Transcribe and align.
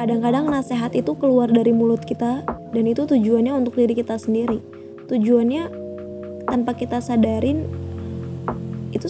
kadang-kadang 0.00 0.48
nasihat 0.48 0.96
itu 0.96 1.12
keluar 1.20 1.52
dari 1.52 1.76
mulut 1.76 2.00
kita 2.04 2.42
dan 2.46 2.84
itu 2.88 3.04
tujuannya 3.04 3.52
untuk 3.52 3.76
diri 3.76 3.92
kita 3.92 4.16
sendiri. 4.16 4.60
Tujuannya 5.10 5.68
tanpa 6.48 6.72
kita 6.72 7.04
sadarin 7.04 7.68
itu 8.90 9.06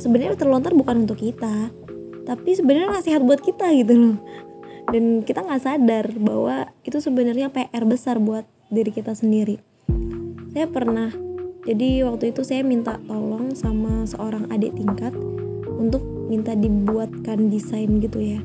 sebenarnya 0.00 0.34
terlontar 0.40 0.72
bukan 0.74 1.04
untuk 1.04 1.20
kita 1.20 1.70
tapi 2.24 2.54
sebenarnya 2.54 2.94
nasihat 2.94 3.20
buat 3.20 3.42
kita 3.42 3.68
gitu 3.74 3.94
loh. 3.94 4.16
Dan 4.90 5.22
kita 5.22 5.46
nggak 5.46 5.62
sadar 5.62 6.06
bahwa 6.18 6.66
itu 6.82 6.98
sebenarnya 6.98 7.52
PR 7.54 7.84
besar 7.86 8.18
buat 8.18 8.42
diri 8.70 8.90
kita 8.90 9.14
sendiri. 9.14 9.58
Saya 10.50 10.66
pernah 10.66 11.14
jadi 11.62 12.08
waktu 12.08 12.32
itu 12.32 12.42
saya 12.42 12.64
minta 12.64 12.98
tolong 13.04 13.54
sama 13.54 14.08
seorang 14.08 14.48
adik 14.50 14.74
tingkat 14.74 15.14
untuk 15.78 16.02
minta 16.26 16.56
dibuatkan 16.56 17.52
desain 17.52 18.00
gitu 18.02 18.18
ya. 18.18 18.40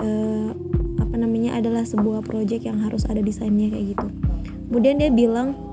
Apa 0.00 0.79
namanya 1.20 1.60
adalah 1.60 1.84
sebuah 1.84 2.24
project 2.24 2.64
yang 2.64 2.80
harus 2.80 3.04
ada 3.04 3.20
desainnya 3.20 3.68
kayak 3.68 3.94
gitu. 3.94 4.06
Kemudian 4.72 4.96
dia 4.98 5.10
bilang 5.12 5.70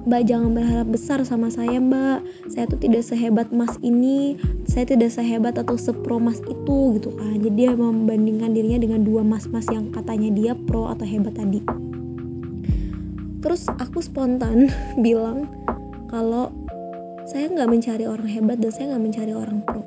Mbak 0.00 0.22
jangan 0.24 0.50
berharap 0.56 0.88
besar 0.88 1.20
sama 1.28 1.52
saya 1.52 1.76
mbak. 1.76 2.24
Saya 2.48 2.64
tuh 2.64 2.80
tidak 2.80 3.04
sehebat 3.04 3.52
mas 3.52 3.76
ini. 3.84 4.40
Saya 4.64 4.88
tidak 4.88 5.12
sehebat 5.12 5.60
atau 5.60 5.76
sepro 5.76 6.16
mas 6.16 6.40
itu 6.48 6.96
gitu 6.96 7.12
kan. 7.12 7.36
Jadi 7.36 7.52
dia 7.52 7.76
membandingkan 7.76 8.56
dirinya 8.56 8.80
dengan 8.80 9.04
dua 9.04 9.20
mas-mas 9.20 9.68
yang 9.68 9.92
katanya 9.92 10.32
dia 10.32 10.52
pro 10.56 10.88
atau 10.88 11.04
hebat 11.04 11.36
tadi. 11.36 11.60
Terus 13.44 13.68
aku 13.76 14.00
spontan 14.00 14.72
bilang 15.04 15.52
kalau 16.08 16.48
saya 17.28 17.52
nggak 17.52 17.68
mencari 17.68 18.04
orang 18.08 18.28
hebat 18.28 18.56
dan 18.56 18.72
saya 18.72 18.96
nggak 18.96 19.04
mencari 19.04 19.32
orang 19.36 19.60
pro. 19.60 19.84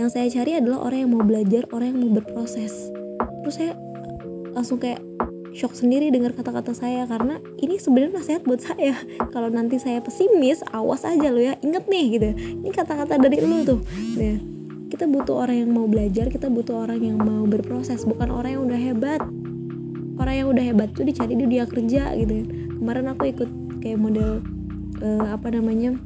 Yang 0.00 0.16
saya 0.16 0.26
cari 0.32 0.56
adalah 0.56 0.88
orang 0.88 0.98
yang 1.04 1.10
mau 1.12 1.24
belajar 1.28 1.68
orang 1.76 1.92
yang 1.92 2.08
mau 2.08 2.24
berproses. 2.24 2.88
Terus 3.44 3.54
saya 3.60 3.76
langsung 4.52 4.78
kayak 4.78 5.00
shock 5.52 5.76
sendiri 5.76 6.08
dengar 6.08 6.32
kata-kata 6.32 6.72
saya 6.72 7.04
karena 7.04 7.36
ini 7.60 7.76
sebenarnya 7.76 8.24
nasihat 8.24 8.42
buat 8.44 8.60
saya. 8.64 8.96
Kalau 9.34 9.52
nanti 9.52 9.76
saya 9.76 10.00
pesimis 10.00 10.64
awas 10.72 11.04
aja 11.04 11.28
lo 11.28 11.40
ya. 11.40 11.56
Inget 11.60 11.84
nih 11.88 12.04
gitu. 12.16 12.28
Ini 12.64 12.70
kata-kata 12.72 13.20
dari 13.20 13.38
lu 13.44 13.64
tuh. 13.64 13.80
Ya 14.16 14.36
kita 14.92 15.08
butuh 15.08 15.40
orang 15.40 15.56
yang 15.64 15.70
mau 15.72 15.88
belajar 15.88 16.28
kita 16.28 16.52
butuh 16.52 16.84
orang 16.84 17.00
yang 17.00 17.16
mau 17.16 17.48
berproses 17.48 18.04
bukan 18.04 18.28
orang 18.28 18.60
yang 18.60 18.62
udah 18.68 18.80
hebat. 18.80 19.20
Orang 20.20 20.34
yang 20.36 20.48
udah 20.52 20.64
hebat 20.68 20.92
tuh 20.92 21.08
dicari 21.08 21.32
di 21.32 21.48
dia 21.48 21.64
kerja 21.64 22.12
gitu. 22.12 22.44
Kemarin 22.76 23.08
aku 23.16 23.32
ikut 23.32 23.50
kayak 23.80 23.96
model 23.96 24.44
uh, 25.00 25.32
apa 25.32 25.48
namanya? 25.48 25.96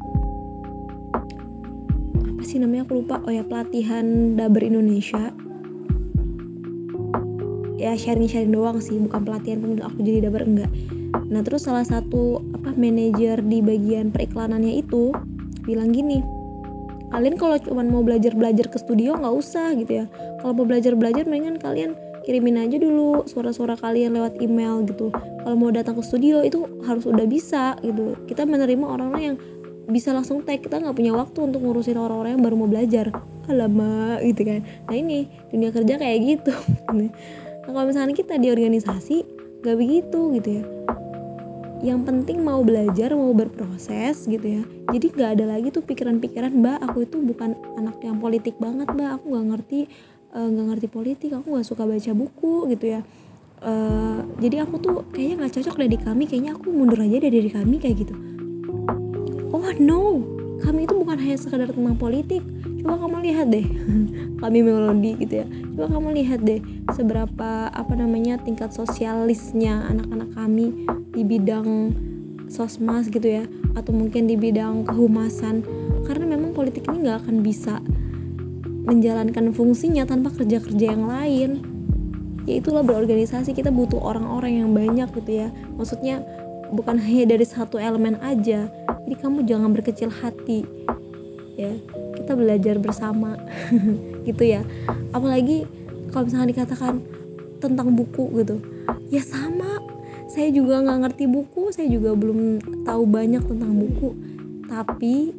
Apa 2.14 2.42
sih 2.46 2.62
namanya? 2.62 2.86
Aku 2.86 3.02
lupa. 3.02 3.18
Oh 3.26 3.32
ya 3.34 3.42
pelatihan 3.42 4.38
daber 4.38 4.62
Indonesia 4.62 5.34
ya 7.76 7.92
sharing-sharing 7.96 8.52
doang 8.52 8.80
sih 8.80 8.96
bukan 8.96 9.24
pelatihan 9.24 9.60
pun 9.60 9.80
aku 9.80 10.00
jadi 10.00 10.28
daber 10.28 10.48
enggak. 10.48 10.72
Nah 11.28 11.40
terus 11.44 11.68
salah 11.68 11.84
satu 11.84 12.40
apa 12.56 12.72
manajer 12.76 13.44
di 13.44 13.60
bagian 13.60 14.12
periklanannya 14.12 14.80
itu 14.80 15.12
bilang 15.66 15.90
gini 15.90 16.22
kalian 17.10 17.38
kalau 17.38 17.56
cuma 17.62 17.86
mau 17.86 18.02
belajar 18.02 18.34
belajar 18.34 18.66
ke 18.66 18.78
studio 18.82 19.14
nggak 19.14 19.34
usah 19.34 19.72
gitu 19.78 20.04
ya. 20.04 20.06
Kalau 20.42 20.52
mau 20.52 20.66
belajar 20.66 20.92
belajar 20.98 21.22
mendingan 21.24 21.56
kalian 21.62 21.94
kirimin 22.26 22.58
aja 22.58 22.76
dulu 22.82 23.22
suara-suara 23.30 23.78
kalian 23.78 24.18
lewat 24.18 24.42
email 24.42 24.82
gitu. 24.84 25.14
Kalau 25.14 25.54
mau 25.54 25.70
datang 25.70 25.94
ke 25.94 26.02
studio 26.02 26.42
itu 26.42 26.66
harus 26.82 27.06
udah 27.06 27.26
bisa 27.28 27.78
gitu. 27.80 28.18
Kita 28.26 28.42
menerima 28.42 28.84
orang-orang 28.84 29.22
yang 29.22 29.36
bisa 29.86 30.10
langsung 30.10 30.42
tag 30.42 30.58
kita 30.66 30.82
nggak 30.82 30.98
punya 30.98 31.14
waktu 31.14 31.38
untuk 31.38 31.62
ngurusin 31.62 31.94
orang-orang 31.94 32.36
yang 32.36 32.42
baru 32.42 32.56
mau 32.58 32.68
belajar. 32.68 33.14
Lama 33.46 34.18
gitu 34.26 34.42
kan. 34.42 34.60
Nah 34.90 34.96
ini 34.98 35.30
dunia 35.54 35.70
kerja 35.70 35.94
kayak 36.02 36.18
gitu 36.18 36.52
nah 37.66 37.70
kalau 37.74 37.86
misalnya 37.90 38.14
kita 38.14 38.38
di 38.38 38.48
organisasi 38.54 39.16
nggak 39.66 39.76
begitu 39.76 40.20
gitu 40.38 40.48
ya. 40.62 40.64
Yang 41.84 42.00
penting 42.08 42.40
mau 42.40 42.64
belajar 42.64 43.12
mau 43.12 43.34
berproses 43.34 44.24
gitu 44.24 44.46
ya. 44.46 44.62
Jadi 44.94 45.06
nggak 45.12 45.30
ada 45.36 45.44
lagi 45.58 45.68
tuh 45.74 45.82
pikiran-pikiran 45.84 46.54
mbak 46.54 46.78
aku 46.80 47.04
itu 47.04 47.20
bukan 47.20 47.58
anak 47.76 47.98
yang 48.00 48.22
politik 48.22 48.56
banget 48.62 48.88
mbak. 48.94 49.20
Aku 49.20 49.34
nggak 49.34 49.46
ngerti 49.52 49.80
Eh, 50.36 50.48
nggak 50.52 50.64
uh, 50.64 50.68
ngerti 50.74 50.88
politik. 50.92 51.30
Aku 51.32 51.56
nggak 51.56 51.64
suka 51.64 51.88
baca 51.88 52.12
buku 52.12 52.68
gitu 52.68 52.92
ya. 52.92 53.00
Uh, 53.64 54.20
jadi 54.36 54.68
aku 54.68 54.76
tuh 54.76 55.00
kayaknya 55.08 55.34
nggak 55.40 55.52
cocok 55.56 55.76
di 55.88 55.96
kami. 55.96 56.24
Kayaknya 56.28 56.52
aku 56.60 56.68
mundur 56.68 57.00
aja 57.00 57.16
dari 57.16 57.32
diri 57.40 57.48
kami 57.48 57.80
kayak 57.80 57.96
gitu. 58.04 58.14
Oh 59.48 59.64
no. 59.80 60.20
Kami 60.60 60.84
itu 60.84 60.92
bukan 60.92 61.16
hanya 61.16 61.40
sekadar 61.40 61.72
tentang 61.72 61.96
politik. 61.96 62.44
Coba 62.84 63.00
kamu 63.00 63.16
lihat 63.28 63.46
deh. 63.48 63.66
Kami 64.42 64.58
melodi 64.60 65.16
gitu 65.20 65.44
ya. 65.44 65.46
Coba 65.48 65.86
kamu 65.96 66.08
lihat 66.20 66.40
deh 66.44 66.60
seberapa 66.96 67.68
apa 67.68 67.92
namanya 67.92 68.40
tingkat 68.40 68.72
sosialisnya 68.72 69.84
anak-anak 69.92 70.32
kami 70.32 70.88
di 71.12 71.22
bidang 71.28 71.92
sosmas 72.48 73.12
gitu 73.12 73.28
ya 73.28 73.44
atau 73.76 73.92
mungkin 73.92 74.24
di 74.24 74.40
bidang 74.40 74.88
kehumasan. 74.88 75.60
Karena 76.08 76.24
memang 76.24 76.56
politik 76.56 76.88
ini 76.88 77.04
nggak 77.04 77.28
akan 77.28 77.36
bisa 77.44 77.84
menjalankan 78.88 79.52
fungsinya 79.52 80.08
tanpa 80.08 80.32
kerja-kerja 80.32 80.96
yang 80.96 81.04
lain. 81.04 81.50
Ya 82.48 82.62
itulah 82.62 82.80
berorganisasi 82.80 83.52
kita 83.52 83.68
butuh 83.68 84.00
orang-orang 84.00 84.64
yang 84.64 84.70
banyak 84.72 85.12
gitu 85.20 85.44
ya. 85.44 85.52
Maksudnya 85.76 86.24
bukan 86.72 86.96
hanya 86.96 87.36
dari 87.36 87.44
satu 87.44 87.76
elemen 87.76 88.16
aja 88.24 88.72
jadi 89.06 89.22
kamu 89.22 89.46
jangan 89.46 89.70
berkecil 89.70 90.10
hati 90.10 90.66
ya. 91.54 91.78
Kita 92.18 92.34
belajar 92.34 92.82
bersama 92.82 93.38
gitu 94.26 94.42
ya. 94.42 94.66
Apalagi 95.14 95.62
kalau 96.10 96.24
misalnya 96.26 96.48
dikatakan 96.52 97.02
tentang 97.58 97.92
buku 97.96 98.30
gitu 98.42 98.56
ya 99.10 99.22
sama. 99.22 99.82
Saya 100.26 100.50
juga 100.52 100.82
nggak 100.82 100.98
ngerti 101.06 101.24
buku 101.30 101.70
saya 101.72 101.88
juga 101.88 102.12
belum 102.12 102.60
tahu 102.84 103.02
banyak 103.06 103.42
tentang 103.46 103.72
buku. 103.78 104.08
Tapi 104.66 105.32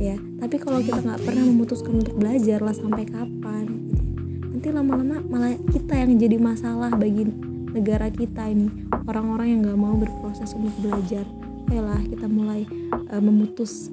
ya 0.00 0.16
tapi 0.40 0.56
kalau 0.56 0.80
kita 0.80 1.02
nggak 1.02 1.22
pernah 1.26 1.44
memutuskan 1.44 2.00
untuk 2.00 2.16
belajar 2.16 2.64
lah 2.64 2.72
sampai 2.72 3.04
kapan 3.04 3.68
nanti 4.50 4.76
lama-lama 4.76 5.20
malah 5.28 5.56
kita 5.72 5.92
yang 5.92 6.20
jadi 6.20 6.36
masalah 6.36 6.92
bagi 6.96 7.28
negara 7.72 8.08
kita 8.08 8.48
ini. 8.48 8.68
Orang-orang 9.08 9.46
yang 9.56 9.60
nggak 9.66 9.80
mau 9.80 9.96
berproses 9.96 10.52
untuk 10.52 10.74
belajar. 10.84 11.24
Ayolah 11.70 12.02
kita 12.06 12.26
mulai 12.26 12.66
uh, 12.92 13.22
memutus 13.22 13.88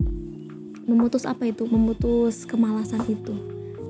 memutus 0.87 1.23
apa 1.27 1.49
itu? 1.49 1.67
Memutus 1.67 2.43
kemalasan 2.43 3.03
itu. 3.07 3.35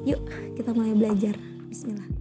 Yuk 0.06 0.22
kita 0.54 0.74
mulai 0.74 0.96
belajar. 0.96 1.36
Bismillah 1.68 2.17